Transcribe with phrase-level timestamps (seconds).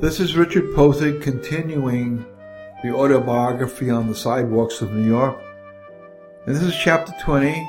[0.00, 2.24] This is Richard Poethig continuing
[2.82, 5.38] the autobiography on the sidewalks of New York.
[6.46, 7.68] And this is chapter 20,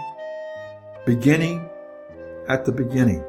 [1.06, 1.70] beginning
[2.48, 3.22] at the beginning.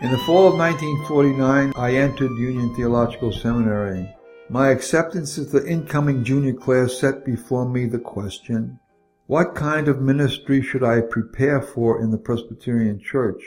[0.00, 4.14] In the fall of 1949, I entered Union Theological Seminary.
[4.48, 8.78] My acceptance as the incoming junior class set before me the question,
[9.26, 13.42] what kind of ministry should I prepare for in the Presbyterian Church?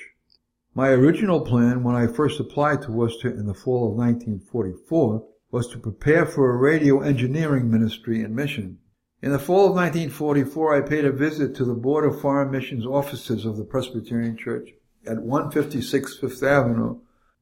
[0.78, 5.68] My original plan when I first applied to Wooster in the fall of 1944 was
[5.70, 8.78] to prepare for a radio engineering ministry in mission.
[9.24, 12.86] In the fall of 1944, I paid a visit to the Board of Foreign Missions
[12.86, 14.70] offices of the Presbyterian Church
[15.08, 17.00] at 156 Fifth Avenue.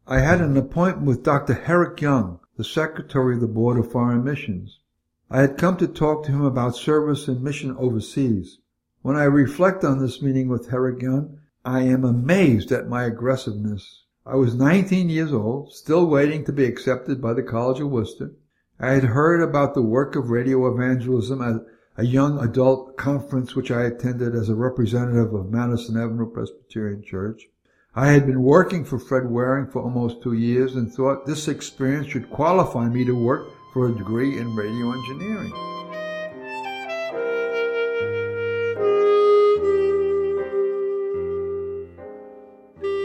[0.08, 1.56] I had an appointment with Dr.
[1.56, 4.80] Herrick Young, the Secretary of the Board of Foreign Missions.
[5.30, 8.60] I had come to talk to him about service and mission overseas.
[9.02, 14.04] When I reflect on this meeting with Herrick Young, I am amazed at my aggressiveness.
[14.24, 18.34] I was 19 years old, still waiting to be accepted by the College of Wooster.
[18.80, 21.66] I had heard about the work of radio evangelism at
[21.98, 27.48] a young adult conference which I attended as a representative of Madison Avenue Presbyterian Church.
[27.96, 32.06] I had been working for Fred Waring for almost two years and thought this experience
[32.10, 35.75] should qualify me to work for a degree in radio engineering.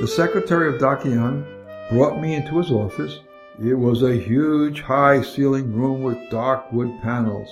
[0.00, 0.80] The secretary of.
[1.04, 1.44] Young
[1.90, 3.20] brought me into his office.
[3.62, 7.50] It was a huge, high ceilinged room with dark wood panels.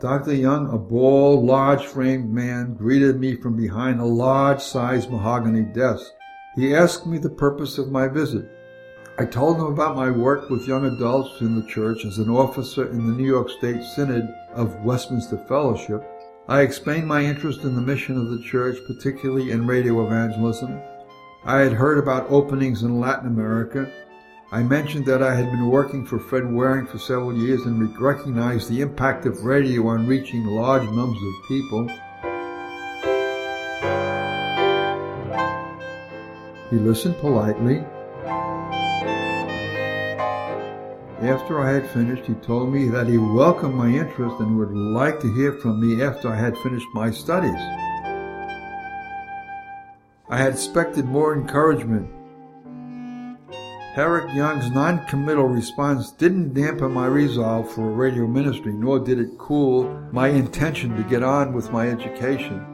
[0.00, 0.32] Dr.
[0.32, 6.10] Young, a bald, large framed man, greeted me from behind a large sized mahogany desk.
[6.56, 8.48] He asked me the purpose of my visit.
[9.18, 12.90] I told him about my work with young adults in the church as an officer
[12.90, 16.02] in the New York State Synod of Westminster Fellowship.
[16.48, 20.80] I explained my interest in the mission of the church, particularly in radio evangelism.
[21.42, 23.90] I had heard about openings in Latin America.
[24.52, 28.68] I mentioned that I had been working for Fred Waring for several years and recognized
[28.68, 31.88] the impact of radio on reaching large numbers of people.
[36.68, 37.78] He listened politely.
[41.22, 45.20] After I had finished, he told me that he welcomed my interest and would like
[45.20, 47.79] to hear from me after I had finished my studies.
[50.30, 52.08] I had expected more encouragement.
[53.94, 59.36] Herrick Young's non-committal response didn't dampen my resolve for a radio ministry, nor did it
[59.38, 62.64] cool my intention to get on with my education.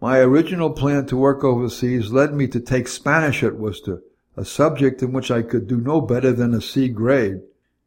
[0.00, 4.02] My original plan to work overseas led me to take Spanish at Wooster,
[4.36, 7.42] a subject in which I could do no better than a C grade.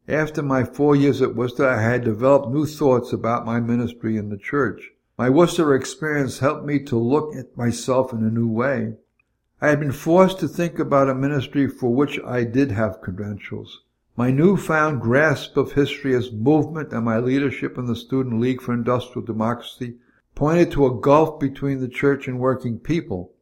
[0.08, 4.30] After my four years at Wooster, I had developed new thoughts about my ministry in
[4.30, 4.92] the church.
[5.20, 8.94] My Wooster experience helped me to look at myself in a new way.
[9.60, 13.82] I had been forced to think about a ministry for which I did have credentials.
[14.16, 18.72] My newfound grasp of history as movement and my leadership in the Student League for
[18.72, 19.96] Industrial Democracy
[20.34, 23.34] pointed to a gulf between the church and working people.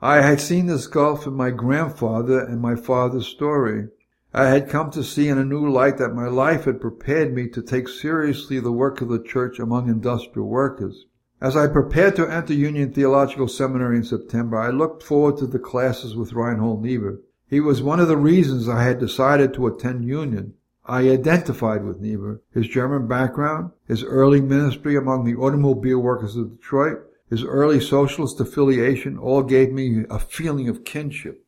[0.00, 3.88] I had seen this gulf in my grandfather and my father's story.
[4.32, 7.46] I had come to see in a new light that my life had prepared me
[7.48, 11.04] to take seriously the work of the church among industrial workers.
[11.38, 15.58] As I prepared to enter Union Theological Seminary in September, I looked forward to the
[15.58, 17.20] classes with Reinhold Niebuhr.
[17.46, 20.54] He was one of the reasons I had decided to attend Union.
[20.86, 22.40] I identified with Niebuhr.
[22.54, 28.40] His German background, his early ministry among the automobile workers of Detroit, his early socialist
[28.40, 31.44] affiliation all gave me a feeling of kinship.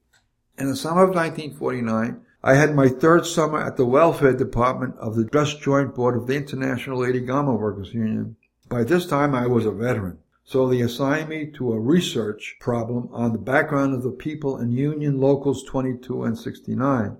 [0.59, 5.16] In the summer of 1949, I had my third summer at the welfare department of
[5.16, 8.37] the dress joint board of the International Lady Garment Workers Union.
[8.68, 13.08] By this time, I was a veteran, so they assigned me to a research problem
[13.12, 17.16] on the background of the people in Union Locals 22 and 69.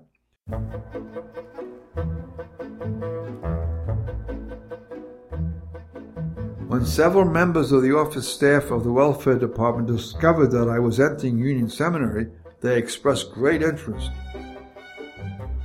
[6.67, 10.99] When several members of the office staff of the welfare department discovered that I was
[10.99, 12.27] entering Union Seminary,
[12.61, 14.11] they expressed great interest.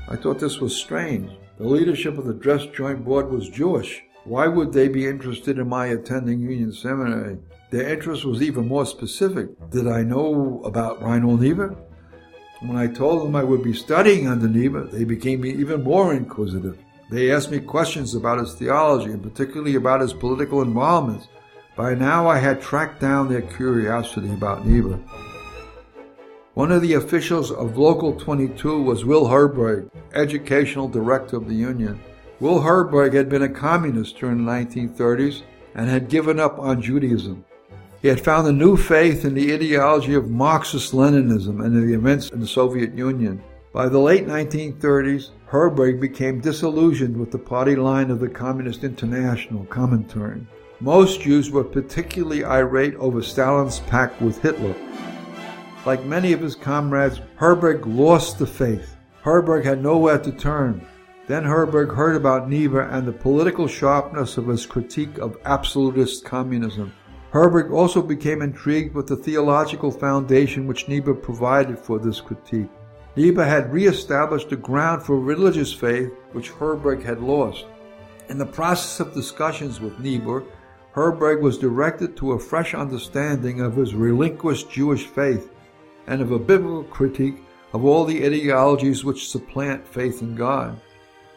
[0.09, 1.31] I thought this was strange.
[1.59, 5.69] The leadership of the dress joint board was Jewish, why would they be interested in
[5.69, 7.38] my attending Union Seminary?
[7.71, 9.49] Their interest was even more specific.
[9.71, 11.76] Did I know about Reinhold Niebuhr?
[12.61, 16.79] When I told them I would be studying under Niebuhr, they became even more inquisitive.
[17.11, 21.29] They asked me questions about his theology and particularly about his political involvements.
[21.76, 24.99] By now I had tracked down their curiosity about Niebuhr.
[26.55, 32.00] One of the officials of Local 22 was Will Herberg, educational director of the Union.
[32.41, 35.43] Will Herberg had been a communist during the 1930s
[35.75, 37.45] and had given up on Judaism.
[38.03, 42.31] He had found a new faith in the ideology of Marxist-Leninism and in the events
[42.31, 43.43] in the Soviet Union.
[43.73, 49.65] By the late 1930s, Herberg became disillusioned with the party line of the Communist International,
[49.67, 50.47] Comintern.
[50.81, 54.75] Most Jews were particularly irate over Stalin's pact with Hitler.
[55.87, 58.97] Like many of his comrades, Herberg lost the faith.
[59.23, 60.87] Herberg had nowhere to turn.
[61.26, 66.93] Then Herberg heard about Niebuhr and the political sharpness of his critique of absolutist communism.
[67.31, 72.69] Herberg also became intrigued with the theological foundation which Niebuhr provided for this critique.
[73.17, 77.65] Niebuhr had re-established the ground for religious faith which Herberg had lost.
[78.29, 80.44] In the process of discussions with Niebuhr,
[80.93, 85.50] Herberg was directed to a fresh understanding of his relinquished Jewish faith
[86.06, 87.43] and of a biblical critique
[87.73, 90.81] of all the ideologies which supplant faith in God.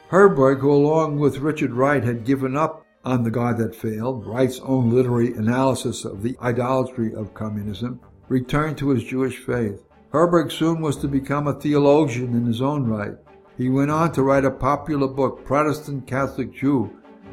[0.10, 4.60] Herberg, who along with Richard Wright had given up on the God that failed, Wright's
[4.62, 8.00] own literary analysis of the idolatry of communism,
[8.30, 9.84] returned to his Jewish faith.
[10.14, 13.16] Herberg soon was to become a theologian in his own right.
[13.58, 16.90] He went on to write a popular book, Protestant Catholic Jew,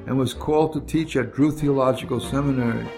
[0.06, 2.88] and was called to teach at Drew Theological Seminary.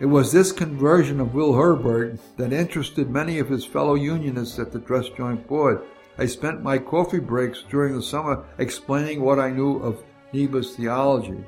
[0.00, 4.72] It was this conversion of Will Herberg that interested many of his fellow Unionists at
[4.72, 5.82] the Dress Joint Board.
[6.22, 11.42] I spent my coffee breaks during the summer explaining what I knew of Niebuhr's theology.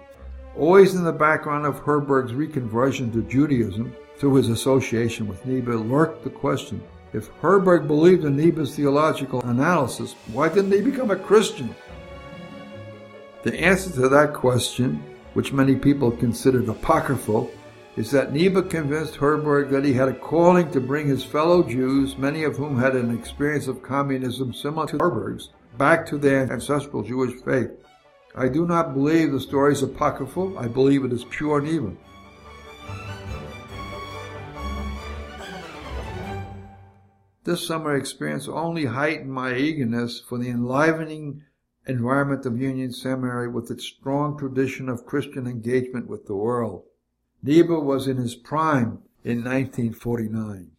[0.57, 6.25] Always in the background of Herberg's reconversion to Judaism, through his association with Niebuhr, lurked
[6.25, 6.83] the question
[7.13, 11.73] if Herberg believed in Niebuhr's theological analysis, why didn't he become a Christian?
[13.45, 15.05] The answer to that question,
[15.35, 17.49] which many people considered apocryphal,
[17.97, 22.19] is that Niebuhr convinced Herberg that he had a calling to bring his fellow Jews,
[22.19, 27.03] many of whom had an experience of communism similar to Herberg's, back to their ancestral
[27.05, 27.71] Jewish faith.
[28.35, 30.59] I do not believe the story is apocryphal.
[30.59, 31.95] I believe it is pure Niebuhr.
[37.45, 41.43] This summer experience only heightened my eagerness for the enlivening
[41.87, 46.85] environment of Union Seminary with its strong tradition of Christian engagement with the world.
[47.45, 50.71] Niebuhr was in his prime in 1949.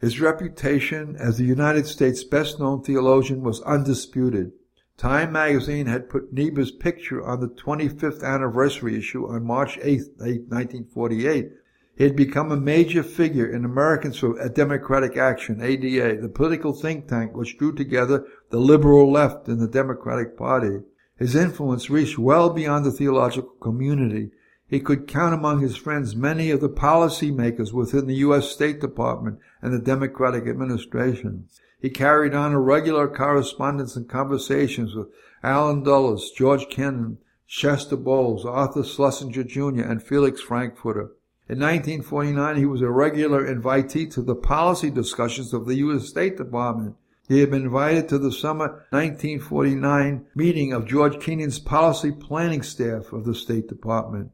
[0.00, 4.52] His reputation as the United States' best known theologian was undisputed.
[4.96, 11.50] Time magazine had put Niebuhr's picture on the 25th anniversary issue on March 8, 1948,
[11.96, 16.72] he had become a major figure in Americans for uh, Democratic Action, ADA, the political
[16.72, 20.80] think tank which drew together the liberal left in the Democratic Party.
[21.18, 24.30] His influence reached well beyond the theological community.
[24.66, 28.50] He could count among his friends many of the policy makers within the U.S.
[28.50, 31.48] State Department and the Democratic administration.
[31.80, 35.08] He carried on a regular correspondence and conversations with
[35.42, 41.12] Allen Dulles, George Kennan, Chester Bowles, Arthur Schlesinger Jr., and Felix Frankfurter.
[41.46, 46.08] In 1949, he was a regular invitee to the policy discussions of the U.S.
[46.08, 46.96] State Department.
[47.28, 53.12] He had been invited to the summer 1949 meeting of George Kennan's policy planning staff
[53.12, 54.30] of the State Department.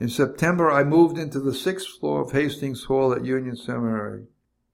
[0.00, 4.26] In September, I moved into the sixth floor of Hastings Hall at Union Seminary.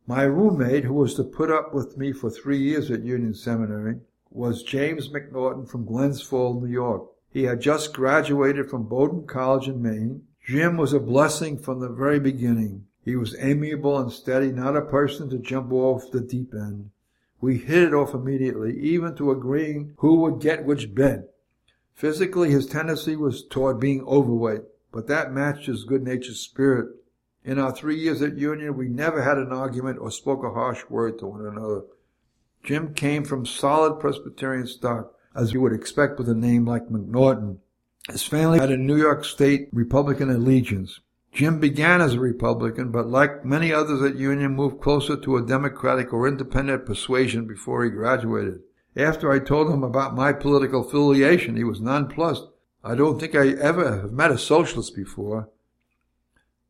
[0.06, 4.00] My roommate, who was to put up with me for three years at Union Seminary,
[4.30, 7.04] was James McNaughton from Glens Falls, New York.
[7.30, 11.88] He had just graduated from Bowdoin College in Maine Jim was a blessing from the
[11.88, 12.84] very beginning.
[13.02, 16.90] He was amiable and steady, not a person to jump off the deep end.
[17.40, 21.28] We hit it off immediately, even to agreeing who would get which bed.
[21.94, 24.64] Physically, his tendency was toward being overweight,
[24.94, 26.88] but that matched his good-natured spirit.
[27.44, 30.84] In our three years at Union, we never had an argument or spoke a harsh
[30.88, 31.82] word to one another.
[32.62, 37.58] Jim came from solid Presbyterian stock, as you would expect with a name like McNaughton.
[38.08, 41.00] His family had a New York State Republican allegiance.
[41.32, 45.44] Jim began as a Republican, but like many others at Union, moved closer to a
[45.44, 48.60] Democratic or independent persuasion before he graduated.
[48.96, 52.46] After I told him about my political affiliation, he was nonplussed.
[52.86, 55.48] I don't think I ever have met a socialist before.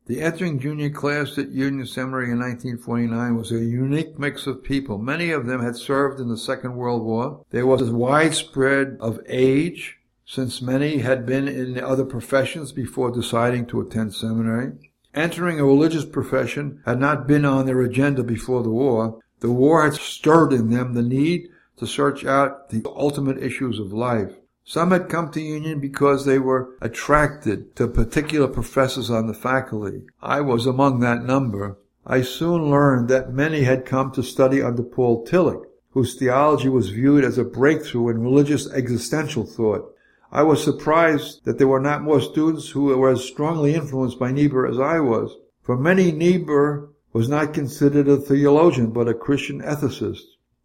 [0.06, 4.97] The entering junior class at Union Seminary in 1949 was a unique mix of people.
[4.99, 7.44] Many of them had served in the Second World War.
[7.50, 13.66] There was a widespread of age, since many had been in other professions before deciding
[13.66, 14.73] to attend seminary.
[15.14, 19.18] Entering a religious profession had not been on their agenda before the war.
[19.40, 23.92] The war had stirred in them the need to search out the ultimate issues of
[23.92, 24.33] life.
[24.66, 30.04] Some had come to Union because they were attracted to particular professors on the faculty.
[30.23, 31.76] I was among that number.
[32.06, 36.88] I soon learned that many had come to study under Paul Tillich, whose theology was
[36.88, 39.94] viewed as a breakthrough in religious existential thought.
[40.33, 44.33] I was surprised that there were not more students who were as strongly influenced by
[44.33, 45.37] Niebuhr as I was.
[45.62, 50.23] For many, Niebuhr was not considered a theologian, but a Christian ethicist.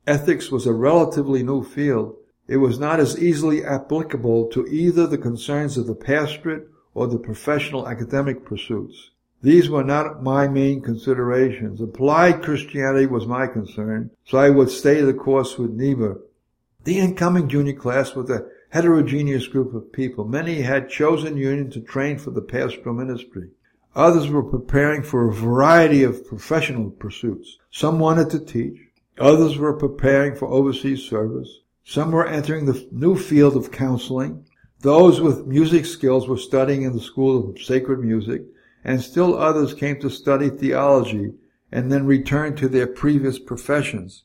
[0.08, 2.16] Ethics was a relatively new field.
[2.50, 7.20] It was not as easily applicable to either the concerns of the pastorate or the
[7.20, 9.12] professional academic pursuits.
[9.44, 11.80] These were not my main considerations.
[11.80, 16.22] Applied Christianity was my concern, so I would stay the course with Niebuhr.
[16.86, 20.26] The incoming junior class was a heterogeneous group of people.
[20.26, 23.50] Many had chosen union to train for the pastoral ministry.
[23.96, 27.60] Others were preparing for a variety of professional pursuits.
[27.70, 28.80] Some wanted to teach.
[29.20, 31.60] Others were preparing for overseas service.
[31.90, 34.46] Some were entering the new field of counseling.
[34.82, 38.44] Those with music skills were studying in the school of sacred music,
[38.84, 41.34] and still others came to study theology
[41.72, 44.24] and then returned to their previous professions.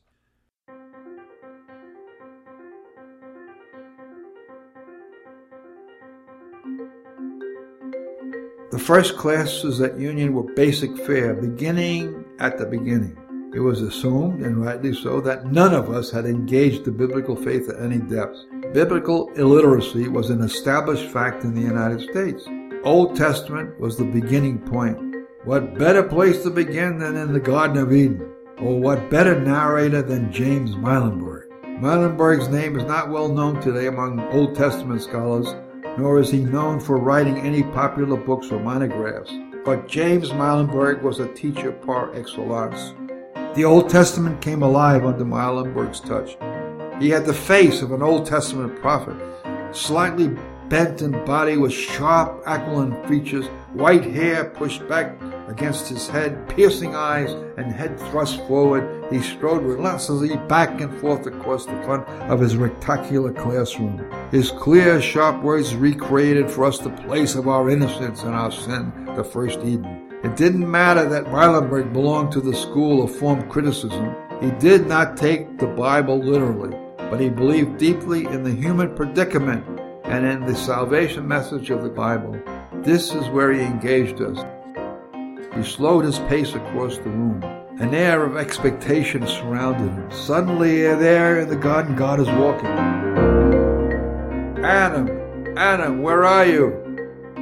[8.69, 13.24] The first classes at Union were basic fare, beginning at the beginning.
[13.55, 17.69] It was assumed, and rightly so, that none of us had engaged the biblical faith
[17.69, 18.37] at any depth.
[18.73, 22.45] Biblical illiteracy was an established fact in the United States.
[22.83, 24.99] Old Testament was the beginning point.
[25.45, 28.29] What better place to begin than in the Garden of Eden?
[28.59, 31.49] Or what better narrator than James Muilenburg?
[31.79, 35.47] Muilenburg's name is not well known today among Old Testament scholars,
[35.97, 39.31] nor is he known for writing any popular books or monographs.
[39.63, 42.93] But James Muilenburg was a teacher par excellence.
[43.55, 46.35] The Old Testament came alive under Muilenburg's touch.
[47.01, 49.15] He had the face of an Old Testament prophet,
[49.71, 50.35] slightly
[50.67, 55.15] bent in body with sharp aquiline features, white hair pushed back
[55.47, 59.05] against his head, piercing eyes, and head thrust forward.
[59.09, 64.05] He strode relentlessly back and forth across the front of his rectangular classroom.
[64.31, 68.91] His clear, sharp words recreated for us the place of our innocence and our sin,
[69.15, 70.14] the first Eden.
[70.25, 74.15] It didn't matter that Muilenburg belonged to the school of form criticism.
[74.41, 79.63] He did not take the Bible literally, but he believed deeply in the human predicament
[80.03, 82.41] and in the salvation message of the Bible.
[82.81, 84.43] This is where he engaged us.
[85.55, 87.43] He slowed his pace across the room.
[87.79, 90.09] An air of expectation surrounded him.
[90.09, 92.65] Suddenly, there in the garden, God is walking.
[94.65, 96.69] Adam, Adam, where are you?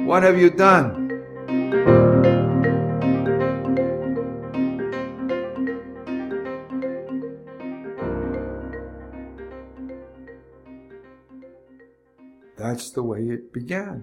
[0.04, 2.03] What have you done?
[12.74, 14.02] That's the way it began.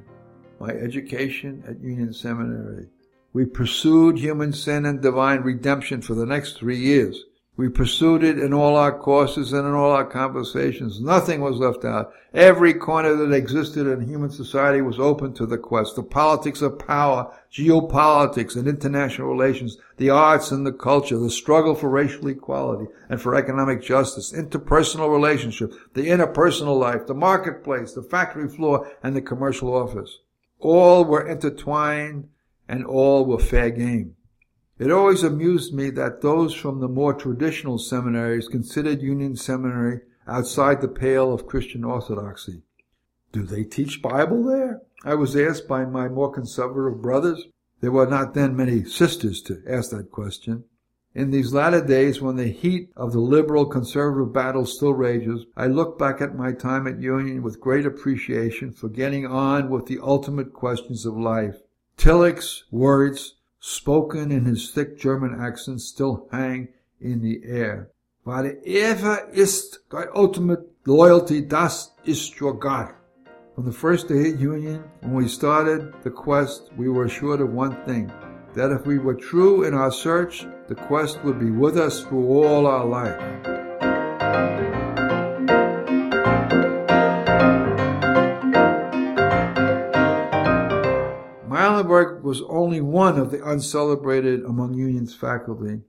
[0.57, 2.87] My education at Union Seminary.
[3.33, 7.25] We pursued human sin and divine redemption for the next three years.
[7.61, 10.99] We pursued it in all our courses and in all our conversations.
[10.99, 12.11] Nothing was left out.
[12.33, 15.95] Every corner that existed in human society was open to the quest.
[15.95, 21.75] The politics of power, geopolitics and international relations, the arts and the culture, the struggle
[21.75, 28.01] for racial equality and for economic justice, interpersonal relationships, the interpersonal life, the marketplace, the
[28.01, 30.17] factory floor, and the commercial office.
[30.57, 32.27] All were intertwined
[32.67, 34.15] and all were fair game.
[34.81, 40.81] It always amused me that those from the more traditional seminaries considered Union Seminary outside
[40.81, 42.63] the pale of Christian orthodoxy.
[43.31, 44.81] Do they teach Bible there?
[45.05, 47.45] I was asked by my more conservative brothers.
[47.79, 50.63] There were not then many sisters to ask that question.
[51.13, 55.67] In these latter days, when the heat of the liberal conservative battle still rages, I
[55.67, 59.99] look back at my time at Union with great appreciation for getting on with the
[60.01, 61.57] ultimate questions of life.
[61.97, 66.67] Tillich's words, spoken in his thick German accent, still hang
[66.99, 67.89] in the air.
[68.25, 72.93] Weil er ist thy ultimate loyalty, das ist your God.
[73.55, 77.53] From the first day at Union, when we started the quest, we were assured of
[77.53, 78.11] one thing,
[78.55, 82.27] that if we were true in our search, the quest would be with us through
[82.27, 83.90] all our life.
[92.23, 95.81] Was only one of the uncelebrated among Union's faculty.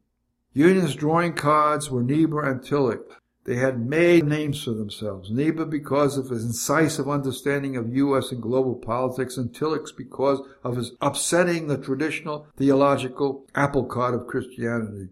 [0.52, 3.16] Union's drawing cards were Niebuhr and Tillich.
[3.44, 5.30] They had made names for themselves.
[5.30, 8.30] Niebuhr because of his incisive understanding of U.S.
[8.30, 14.28] and global politics, and Tillich because of his upsetting the traditional theological apple cart of
[14.28, 15.08] Christianity.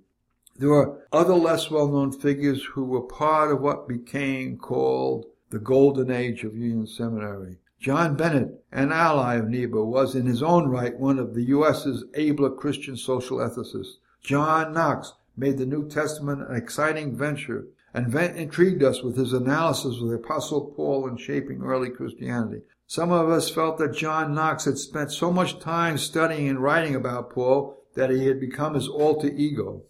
[0.56, 6.10] There were other less well-known figures who were part of what became called the golden
[6.10, 7.56] age of Union Seminary.
[7.80, 12.04] John Bennett, an ally of Niebuhr, was in his own right one of the U.S.'s
[12.14, 13.96] abler Christian social ethicists.
[14.22, 19.98] John Knox made the New Testament an exciting venture and intrigued us with his analysis
[19.98, 22.60] of the Apostle Paul in shaping early Christianity.
[22.86, 26.94] Some of us felt that John Knox had spent so much time studying and writing
[26.94, 29.84] about Paul that he had become his alter ego.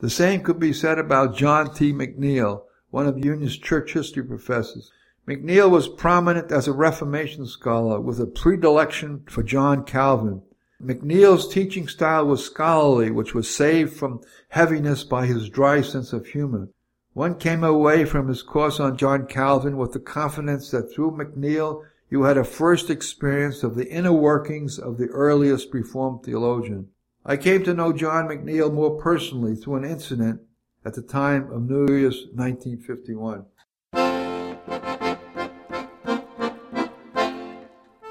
[0.00, 1.92] The same could be said about John T.
[1.92, 4.90] McNeill, one of Union's church history professors.
[5.26, 10.42] McNeill was prominent as a Reformation scholar with a predilection for John Calvin.
[10.80, 16.26] McNeill's teaching style was scholarly, which was saved from heaviness by his dry sense of
[16.26, 16.68] humor.
[17.12, 21.82] One came away from his course on John Calvin with the confidence that through McNeill
[22.08, 26.90] you had a first experience of the inner workings of the earliest Reformed theologian.
[27.24, 30.42] I came to know John McNeill more personally through an incident
[30.84, 33.46] at the time of New Year's 1951.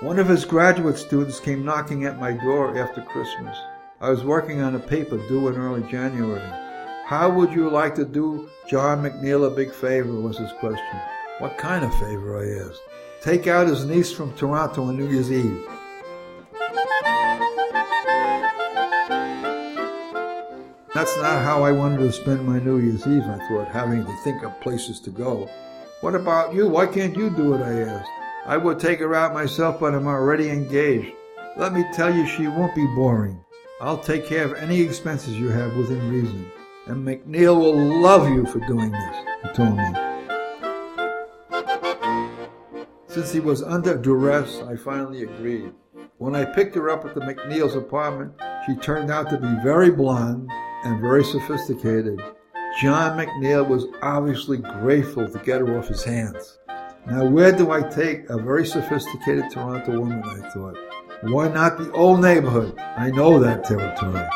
[0.05, 3.57] One of his graduate students came knocking at my door after Christmas.
[4.00, 6.47] I was working on a paper due in early January.
[7.07, 11.01] How would you like to do John McNeill a big favor was his question.
[11.39, 12.81] What kind of favor, I asked.
[13.24, 15.65] Take out his niece from Toronto on New Year's Eve.
[20.93, 24.17] That's not how I wanted to spend my New Year's Eve, I thought, having to
[24.24, 25.50] think of places to go.
[26.01, 26.67] What about you?
[26.67, 27.62] Why can't you do it?
[27.62, 28.25] I asked.
[28.48, 31.12] I will take her out myself, but I'm already engaged.
[31.58, 33.44] Let me tell you, she won't be boring.
[33.82, 36.52] I'll take care of any expenses you have within reason.
[36.86, 39.94] And McNeill will love you for doing this, he told me.
[43.08, 45.74] Since he was under duress, I finally agreed.
[46.20, 48.34] When I picked her up at the McNeill's apartment,
[48.68, 50.52] she turned out to be very blonde
[50.84, 52.22] and very sophisticated.
[52.80, 56.60] John McNeill was obviously grateful to get her off his hands.
[57.07, 60.24] Now, where do I take a very sophisticated Toronto woman?
[60.24, 60.75] I thought.
[61.21, 62.75] Why not the old neighborhood?
[62.79, 64.27] I know that territory.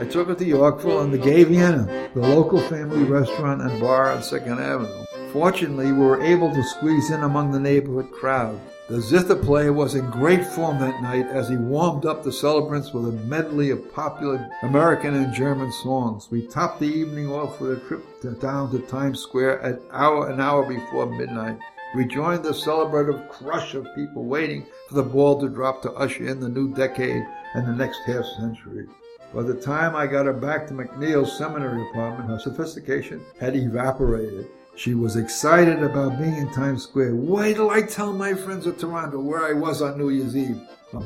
[0.00, 4.12] I took her to Yorkville and the Gay Vienna, the local family restaurant and bar
[4.12, 5.04] on 2nd Avenue.
[5.32, 8.60] Fortunately, we were able to squeeze in among the neighborhood crowd.
[8.88, 12.94] The zither player was in great form that night as he warmed up the celebrants
[12.94, 16.28] with a medley of popular American and German songs.
[16.30, 20.30] We topped the evening off with a trip to, down to Times Square at hour
[20.30, 21.58] an hour before midnight.
[21.94, 26.26] We joined the celebrative crush of people waiting for the ball to drop to usher
[26.26, 28.86] in the new decade and the next half century.
[29.34, 34.46] By the time I got her back to McNeill's seminary apartment, her sophistication had evaporated.
[34.78, 37.16] She was excited about being in Times Square.
[37.16, 40.60] Wait till I tell my friends at Toronto where I was on New Year's Eve.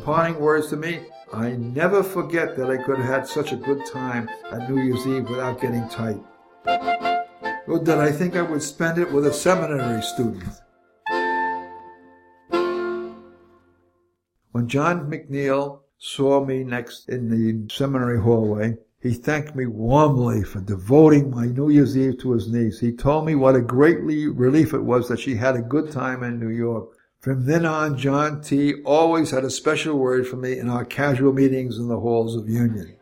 [0.05, 1.01] Parting words to me,
[1.33, 5.07] I never forget that I could have had such a good time at New Year's
[5.07, 6.21] Eve without getting tight.
[7.67, 10.45] Or did I think I would spend it with a seminary student?
[14.51, 20.61] When John McNeill saw me next in the seminary hallway, he thanked me warmly for
[20.61, 22.79] devoting my New Year's Eve to his niece.
[22.79, 26.23] He told me what a great relief it was that she had a good time
[26.23, 26.97] in New York.
[27.19, 28.81] From then on, John T.
[28.85, 32.49] always had a special word for me in our casual meetings in the halls of
[32.49, 32.97] Union.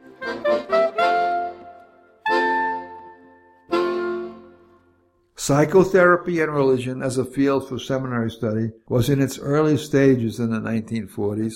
[5.36, 10.50] Psychotherapy and religion as a field for seminary study was in its early stages in
[10.50, 11.54] the 1940s.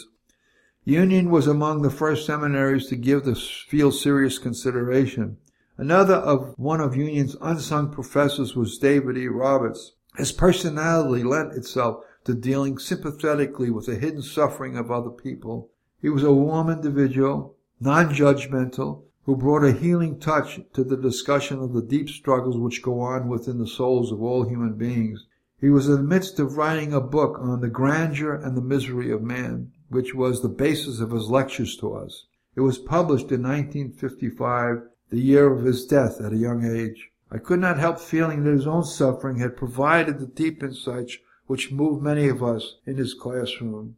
[0.86, 5.38] Union was among the first seminaries to give the field serious consideration.
[5.78, 9.26] Another of one of Union's unsung professors was David E.
[9.26, 9.92] Roberts.
[10.18, 15.70] His personality lent itself to dealing sympathetically with the hidden suffering of other people.
[16.02, 21.72] He was a warm individual, non-judgmental, who brought a healing touch to the discussion of
[21.72, 25.24] the deep struggles which go on within the souls of all human beings.
[25.58, 29.10] He was in the midst of writing a book on the grandeur and the misery
[29.10, 32.26] of man which was the basis of his lectures to us.
[32.56, 37.10] It was published in 1955, the year of his death at a young age.
[37.30, 41.72] I could not help feeling that his own suffering had provided the deep insights which
[41.72, 43.96] moved many of us in his classroom.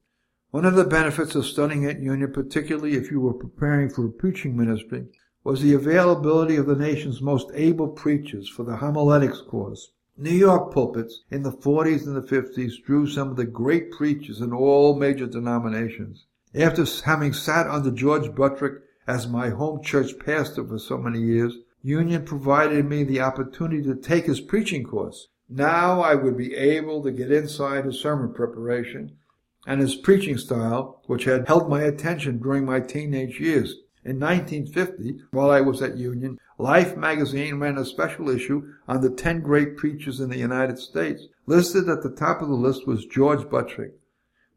[0.50, 4.10] One of the benefits of studying at Union, particularly if you were preparing for a
[4.10, 5.06] preaching ministry,
[5.44, 9.92] was the availability of the nation's most able preachers for the homiletics course.
[10.18, 14.40] New York pulpits in the 40s and the 50s drew some of the great preachers
[14.40, 16.24] in all major denominations.
[16.54, 21.58] After having sat under George Buttrick as my home church pastor for so many years,
[21.82, 25.28] Union provided me the opportunity to take his preaching course.
[25.50, 29.18] Now I would be able to get inside his sermon preparation
[29.66, 33.74] and his preaching style, which had held my attention during my teenage years.
[34.06, 39.10] In 1950, while I was at Union, Life magazine ran a special issue on the
[39.10, 41.26] 10 great preachers in the United States.
[41.46, 43.94] Listed at the top of the list was George Buttrick.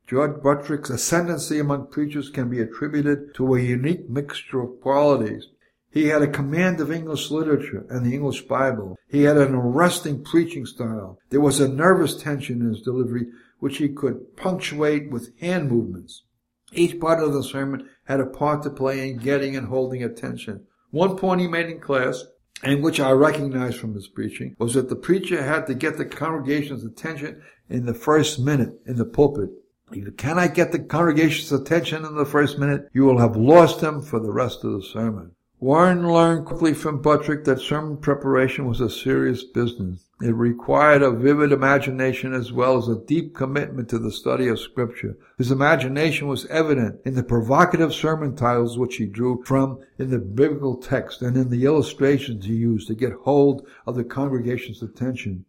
[0.05, 5.47] George Buttrick's ascendancy among preachers can be attributed to a unique mixture of qualities.
[5.89, 8.99] He had a command of English literature and the English Bible.
[9.07, 11.17] He had an arresting preaching style.
[11.31, 13.25] There was a nervous tension in his delivery,
[13.57, 16.23] which he could punctuate with hand movements.
[16.71, 20.65] Each part of the sermon had a part to play in getting and holding attention.
[20.89, 22.25] One point he made in class,
[22.63, 26.05] and which I recognized from his preaching, was that the preacher had to get the
[26.05, 29.51] congregation's attention in the first minute in the pulpit.
[29.91, 33.79] If you cannot get the congregation's attention in the first minute, you will have lost
[33.79, 35.31] them for the rest of the sermon.
[35.59, 40.08] Warren learned quickly from Buttrick that sermon preparation was a serious business.
[40.21, 44.59] It required a vivid imagination as well as a deep commitment to the study of
[44.59, 45.17] scripture.
[45.37, 50.19] His imagination was evident in the provocative sermon titles which he drew from in the
[50.19, 55.45] biblical text and in the illustrations he used to get hold of the congregation's attention.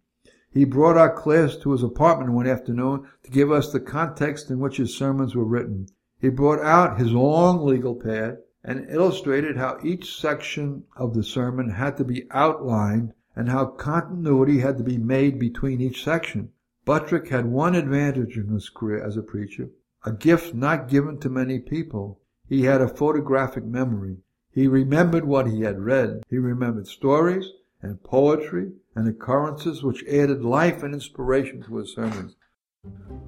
[0.52, 4.60] He brought our class to his apartment one afternoon to give us the context in
[4.60, 5.88] which his sermons were written.
[6.20, 11.70] He brought out his long legal pad and illustrated how each section of the sermon
[11.70, 16.50] had to be outlined and how continuity had to be made between each section.
[16.84, 19.70] Buttrick had one advantage in his career as a preacher,
[20.04, 22.20] a gift not given to many people.
[22.48, 24.16] He had a photographic memory.
[24.50, 26.24] He remembered what he had read.
[26.28, 27.46] He remembered stories
[27.82, 32.34] and poetry and occurrences which added life and inspiration to his sermons.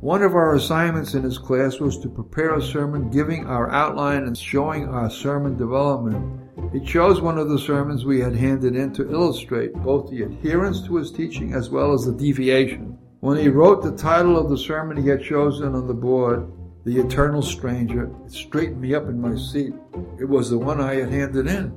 [0.02, 4.24] One of our assignments in his class was to prepare a sermon giving our outline
[4.24, 6.40] and showing our sermon development.
[6.72, 10.80] He chose one of the sermons we had handed in to illustrate both the adherence
[10.86, 12.98] to his teaching as well as the deviation.
[13.20, 16.50] When he wrote the title of the sermon he had chosen on the board,
[16.84, 19.72] The Eternal Stranger, it straightened me up in my seat.
[20.18, 21.72] It was the one I had handed in.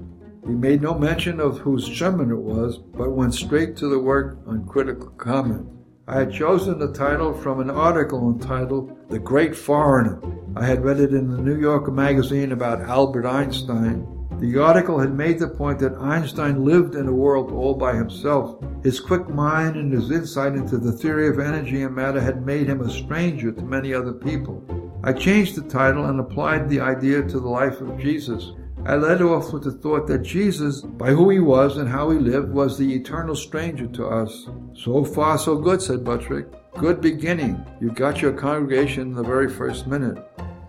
[0.47, 4.39] He made no mention of whose sermon it was, but went straight to the work
[4.47, 5.67] on critical comment.
[6.07, 10.21] I had chosen the title from an article entitled The Great Foreigner.
[10.55, 14.05] I had read it in the New Yorker magazine about Albert Einstein.
[14.39, 18.63] The article had made the point that Einstein lived in a world all by himself.
[18.83, 22.67] His quick mind and his insight into the theory of energy and matter had made
[22.67, 24.63] him a stranger to many other people.
[25.03, 28.51] I changed the title and applied the idea to the life of Jesus.
[28.87, 32.19] I led off with the thought that Jesus, by who he was and how he
[32.19, 34.47] lived, was the eternal stranger to us.
[34.75, 36.45] So far, so good, said Buttrick.
[36.77, 37.65] Good beginning.
[37.81, 40.23] You got your congregation in the very first minute.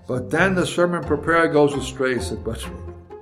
[0.08, 2.78] But then the sermon preparer goes astray, said Buttrick.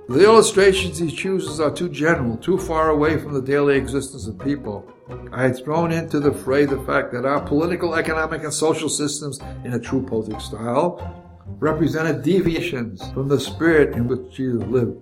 [0.07, 4.39] The illustrations he chooses are too general, too far away from the daily existence of
[4.39, 4.89] people.
[5.33, 9.39] I had thrown into the fray the fact that our political, economic, and social systems,
[9.65, 15.01] in a true poetic style, represented deviations from the spirit in which Jesus lived.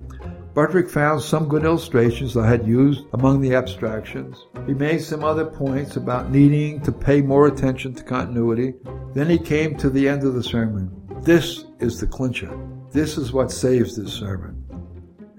[0.54, 4.46] Buttrick found some good illustrations I had used among the abstractions.
[4.68, 8.76] He made some other points about needing to pay more attention to continuity.
[9.16, 10.92] Then he came to the end of the sermon.
[11.24, 12.56] This is the clincher.
[12.92, 14.64] This is what saves this sermon.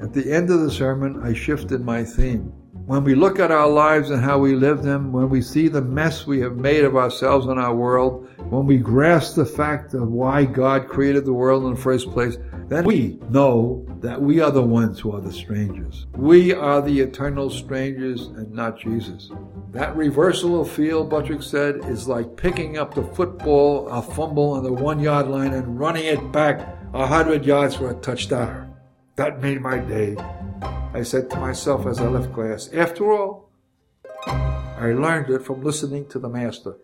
[0.02, 2.52] At the end of the sermon, I shifted my theme.
[2.86, 5.80] When we look at our lives and how we live them, when we see the
[5.80, 10.08] mess we have made of ourselves and our world, when we grasp the fact of
[10.08, 12.36] why God created the world in the first place,
[12.68, 16.06] then we know that we are the ones who are the strangers.
[16.14, 19.30] We are the eternal strangers and not Jesus.
[19.72, 24.62] That reversal of field, Buttrick said, is like picking up the football, a fumble on
[24.62, 26.60] the one yard line and running it back
[26.94, 28.74] a hundred yards for a touchdown.
[29.16, 30.16] That made my day.
[30.94, 33.50] I said to myself as I left class, after all,
[34.26, 36.76] I learned it from listening to the master.